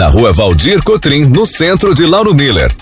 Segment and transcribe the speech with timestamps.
[0.00, 2.72] Na rua Valdir Cotrim, no centro de Lauro Miller.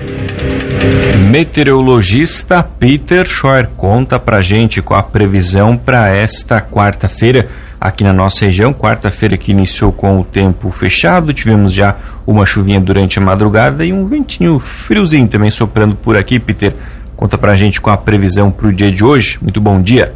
[1.29, 7.49] Meteorologista Peter Schor conta pra gente com a previsão para esta quarta-feira
[7.81, 8.73] aqui na nossa região.
[8.73, 13.93] Quarta-feira que iniciou com o tempo fechado, tivemos já uma chuvinha durante a madrugada e
[13.93, 16.39] um ventinho friozinho também soprando por aqui.
[16.39, 16.73] Peter,
[17.17, 19.41] conta pra gente com a previsão para o dia de hoje.
[19.43, 20.15] Muito bom dia.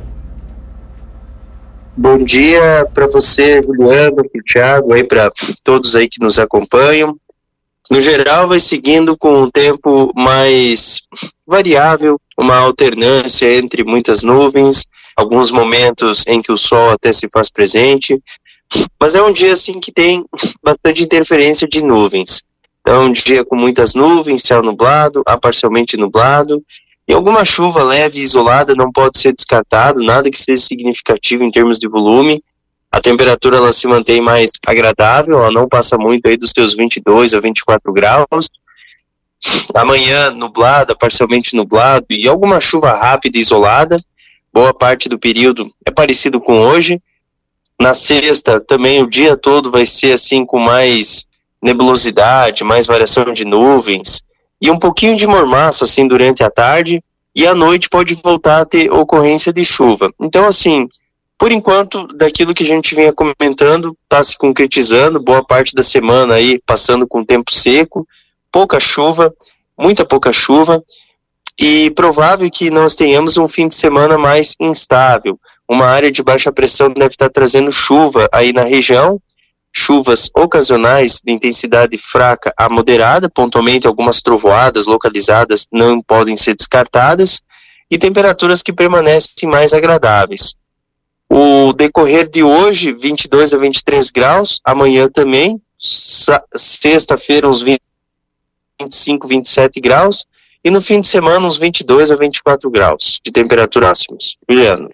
[1.94, 5.30] Bom dia para você, Juliano, para o Thiago, aí para
[5.62, 7.14] todos aí que nos acompanham.
[7.90, 11.02] No geral, vai seguindo com um tempo mais
[11.46, 17.50] variável, uma alternância entre muitas nuvens, alguns momentos em que o sol até se faz
[17.50, 18.18] presente,
[18.98, 20.24] mas é um dia assim que tem
[20.62, 22.42] bastante interferência de nuvens.
[22.80, 26.62] Então, um dia com muitas nuvens, céu nublado, a parcialmente nublado,
[27.06, 31.50] e alguma chuva leve e isolada não pode ser descartado, nada que seja significativo em
[31.50, 32.42] termos de volume.
[32.90, 37.34] A temperatura ela se mantém mais agradável, ela não passa muito aí dos seus 22
[37.34, 38.48] a 24 graus.
[39.74, 43.96] Amanhã nublada, parcialmente nublado e alguma chuva rápida e isolada
[44.52, 47.00] boa parte do período é parecido com hoje.
[47.80, 51.26] Na sexta, também o dia todo vai ser assim com mais
[51.60, 54.22] nebulosidade, mais variação de nuvens
[54.62, 57.02] e um pouquinho de mormaço assim durante a tarde
[57.34, 60.12] e à noite pode voltar a ter ocorrência de chuva.
[60.20, 60.88] Então assim,
[61.36, 66.34] por enquanto, daquilo que a gente vinha comentando, está se concretizando, boa parte da semana
[66.34, 68.06] aí passando com tempo seco,
[68.52, 69.34] pouca chuva,
[69.76, 70.80] muita pouca chuva,
[71.60, 75.36] e provável que nós tenhamos um fim de semana mais instável.
[75.68, 79.20] Uma área de baixa pressão deve estar trazendo chuva aí na região,
[79.72, 87.40] chuvas ocasionais de intensidade fraca a moderada, pontualmente algumas trovoadas localizadas não podem ser descartadas,
[87.90, 90.54] e temperaturas que permanecem mais agradáveis.
[91.28, 95.60] O decorrer de hoje, 22 a 23 graus, amanhã também,
[96.54, 97.64] sexta-feira uns
[98.80, 100.26] 25, 27 graus,
[100.64, 104.36] e no fim de semana uns 22 a 24 graus de temperatura máximas.
[104.48, 104.90] Juliano.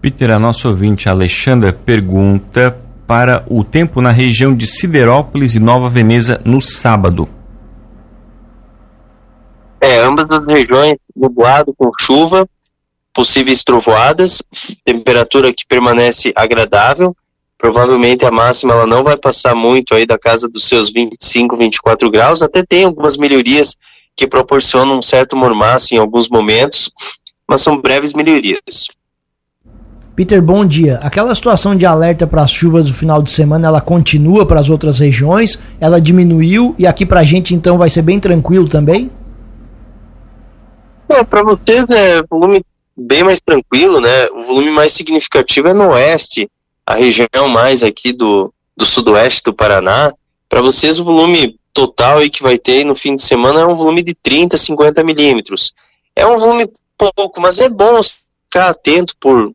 [0.00, 2.76] Peter, a nossa ouvinte Alexandra pergunta
[3.12, 7.28] para o tempo na região de Siderópolis e Nova Veneza no sábado.
[9.78, 12.48] É, ambas as regiões nublado com chuva,
[13.12, 14.42] possíveis trovoadas,
[14.82, 17.14] temperatura que permanece agradável.
[17.58, 22.10] Provavelmente a máxima ela não vai passar muito aí da casa dos seus 25, 24
[22.10, 22.40] graus.
[22.40, 23.76] Até tem algumas melhorias
[24.16, 26.90] que proporcionam um certo mormaço em alguns momentos,
[27.46, 28.88] mas são breves melhorias.
[30.14, 30.96] Peter, bom dia.
[31.02, 34.68] Aquela situação de alerta para as chuvas do final de semana, ela continua para as
[34.68, 35.58] outras regiões?
[35.80, 39.10] Ela diminuiu e aqui para a gente então vai ser bem tranquilo também?
[41.30, 42.62] Para vocês é volume
[42.94, 44.26] bem mais tranquilo, né?
[44.28, 46.46] O volume mais significativo é no oeste,
[46.86, 50.12] a região mais aqui do, do sudoeste do Paraná.
[50.46, 53.76] Para vocês o volume total aí que vai ter no fim de semana é um
[53.76, 55.72] volume de 30, 50 milímetros.
[56.14, 59.50] É um volume pouco, mas é bom ficar atento por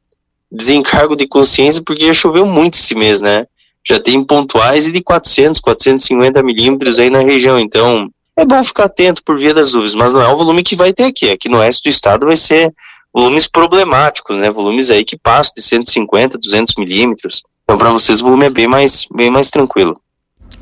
[0.52, 3.46] desencargo de consciência, porque choveu muito esse mês, né?
[3.86, 9.24] Já tem pontuais de 400, 450 milímetros aí na região, então é bom ficar atento
[9.24, 11.30] por via das nuvens, mas não é o volume que vai ter aqui.
[11.30, 12.72] Aqui no oeste do estado vai ser
[13.14, 14.50] volumes problemáticos, né?
[14.50, 17.44] Volumes aí que passam de 150, 200 milímetros.
[17.64, 20.00] Então para vocês o volume é bem mais, bem mais tranquilo.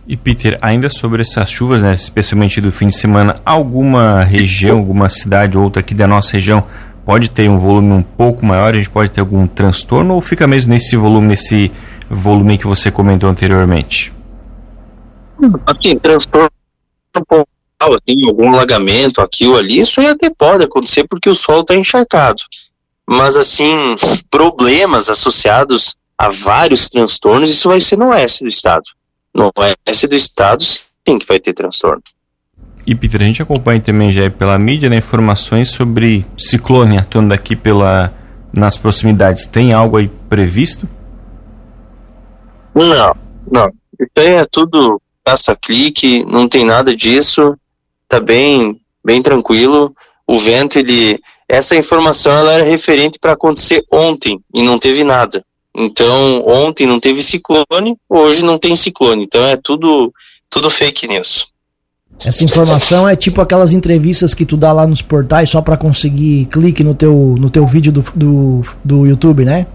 [0.07, 5.09] E Peter, ainda sobre essas chuvas, né, especialmente do fim de semana, alguma região, alguma
[5.09, 6.63] cidade ou outra aqui da nossa região
[7.05, 10.47] pode ter um volume um pouco maior, a gente pode ter algum transtorno ou fica
[10.47, 11.71] mesmo nesse volume, nesse
[12.09, 14.13] volume que você comentou anteriormente?
[15.65, 16.49] Assim, transtorno
[18.05, 22.41] tem algum alagamento aqui ou ali, isso até pode acontecer porque o solo está encharcado.
[23.07, 23.95] Mas assim,
[24.31, 28.89] problemas associados a vários transtornos, isso vai ser no oeste do estado
[29.35, 32.01] no oeste do estado, sim que vai ter transtorno.
[32.87, 37.55] E Peter, a gente acompanha também já pela mídia né, informações sobre ciclone atuando aqui
[37.55, 38.13] pela,
[38.53, 39.45] nas proximidades.
[39.47, 40.87] Tem algo aí previsto?
[42.75, 43.15] Não,
[43.49, 43.71] não.
[43.99, 47.57] Isso aí é tudo caça-clique, não tem nada disso.
[48.07, 49.95] Tá bem, bem tranquilo.
[50.27, 51.19] O vento, ele.
[51.47, 55.43] Essa informação ela era referente para acontecer ontem e não teve nada.
[55.75, 59.23] Então, ontem não teve ciclone, hoje não tem ciclone.
[59.23, 60.11] Então é tudo,
[60.49, 61.47] tudo fake news.
[62.23, 66.45] Essa informação é tipo aquelas entrevistas que tu dá lá nos portais só para conseguir
[66.45, 69.67] clique no teu, no teu vídeo do, do, do YouTube, né?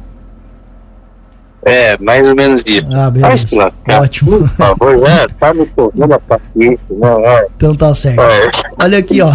[1.63, 2.87] É, mais ou menos isso.
[2.91, 3.73] Ah, beleza.
[3.91, 4.39] Ótimo.
[4.39, 7.47] Por favor, já tá me tornando a paciência, não é?
[7.55, 8.21] Então tá certo.
[8.21, 8.51] É.
[8.79, 9.31] Olha aqui, ó.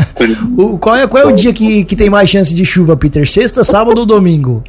[0.56, 3.28] o, qual, é, qual é o dia que, que tem mais chance de chuva, Peter?
[3.28, 4.64] Sexta, sábado ou domingo?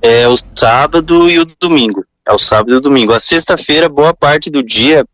[0.00, 2.04] É o sábado e o domingo.
[2.24, 3.12] É o sábado e o domingo.
[3.12, 5.04] A sexta-feira, boa parte do dia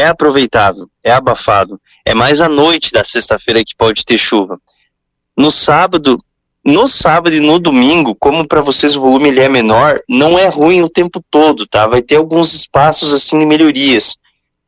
[0.00, 1.78] é aproveitável, é abafado.
[2.04, 4.58] É mais à noite da sexta-feira que pode ter chuva.
[5.36, 6.18] No sábado,
[6.64, 10.48] no sábado e no domingo, como para vocês o volume ele é menor, não é
[10.48, 11.86] ruim o tempo todo, tá?
[11.86, 14.16] Vai ter alguns espaços assim de melhorias.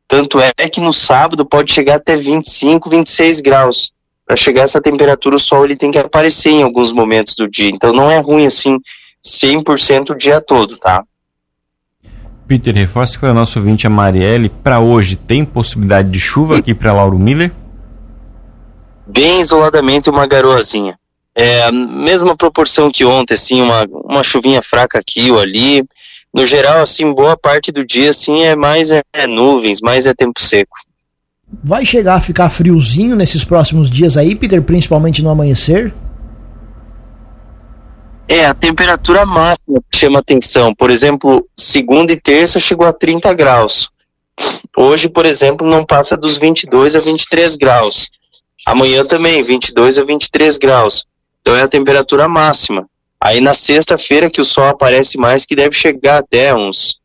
[0.07, 3.91] Tanto é que no sábado pode chegar até 25, 26 graus.
[4.25, 7.69] Para chegar essa temperatura, o sol ele tem que aparecer em alguns momentos do dia.
[7.69, 8.79] Então não é ruim assim
[9.25, 11.03] 100% o dia todo, tá?
[12.47, 16.73] Peter, reforça para o nosso ouvinte a Marielle, para hoje tem possibilidade de chuva aqui
[16.73, 17.51] para Lauro Miller?
[19.07, 20.97] Bem isoladamente uma garoazinha.
[21.35, 25.83] É a mesma proporção que ontem, assim, uma, uma chuvinha fraca aqui ou ali.
[26.33, 30.13] No geral, assim, boa parte do dia, assim, é mais é, é nuvens, mais é
[30.13, 30.75] tempo seco.
[31.63, 35.93] Vai chegar a ficar friozinho nesses próximos dias aí, Peter, principalmente no amanhecer?
[38.33, 40.73] É, a temperatura máxima que chama atenção.
[40.73, 43.91] Por exemplo, segunda e terça chegou a 30 graus.
[44.75, 48.09] Hoje, por exemplo, não passa dos 22 a 23 graus.
[48.65, 51.05] Amanhã também, 22 a 23 graus.
[51.41, 52.89] Então é a temperatura máxima.
[53.21, 56.95] Aí na sexta-feira que o sol aparece mais, que deve chegar até uns,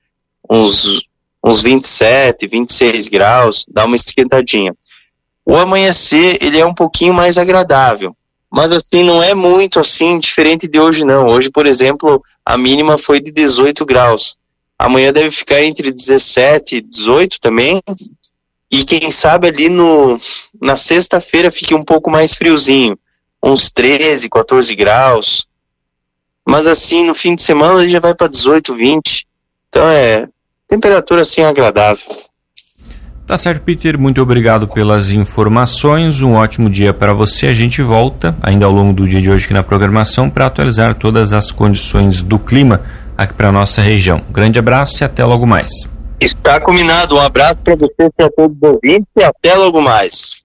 [0.49, 1.07] uns,
[1.45, 4.75] uns 27, 26 graus, dá uma esquentadinha.
[5.45, 8.17] O amanhecer, ele é um pouquinho mais agradável.
[8.51, 11.27] Mas assim, não é muito assim diferente de hoje não.
[11.27, 14.37] Hoje, por exemplo, a mínima foi de 18 graus.
[14.79, 17.83] Amanhã deve ficar entre 17 e 18 também.
[18.71, 20.21] E quem sabe ali no,
[20.61, 22.99] na sexta-feira fique um pouco mais friozinho
[23.43, 25.47] uns 13, 14 graus.
[26.47, 29.27] Mas assim, no fim de semana ele já vai para 18, 20.
[29.69, 30.29] Então é
[30.67, 32.05] temperatura assim agradável.
[33.29, 33.99] Tá certo, Peter.
[33.99, 36.23] Muito obrigado pelas informações.
[36.23, 37.49] Um ótimo dia para você.
[37.49, 40.95] A gente volta ainda ao longo do dia de hoje aqui na programação para atualizar
[40.95, 42.81] todas as condições do clima
[43.19, 44.23] aqui para nossa região.
[44.31, 45.69] Grande abraço e até logo mais.
[46.19, 47.17] Está combinado.
[47.17, 50.35] Um abraço para você e a todos os ouvintes e até logo mais.